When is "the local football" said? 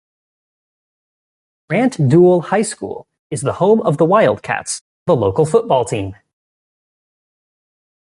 5.05-5.85